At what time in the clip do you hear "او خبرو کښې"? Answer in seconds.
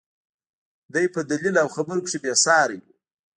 1.63-2.19